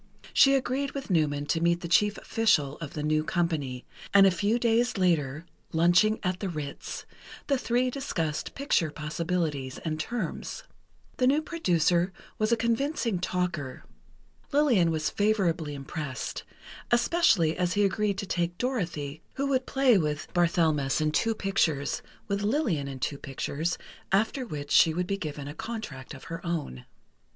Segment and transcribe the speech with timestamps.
[0.33, 3.85] She agreed with Newman to meet the chief official of the new company,
[4.15, 7.05] and a few days later, lunching at the Ritz,
[7.45, 10.63] the three discussed picture possibilities and terms.
[11.17, 13.83] The new producer was a convincing talker.
[14.51, 16.45] Lillian was favorably impressed,
[16.89, 22.01] especially as he agreed to take Dorothy, who would play with Barthelmess in two pictures,
[22.27, 23.77] with Lillian in two pictures,
[24.11, 26.85] after which she would be given a contract of her own.